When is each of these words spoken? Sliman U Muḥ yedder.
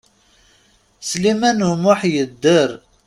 Sliman 1.09 1.59
U 1.69 1.71
Muḥ 1.83 2.01
yedder. 2.13 2.69